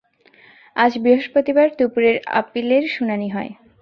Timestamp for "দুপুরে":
1.77-2.11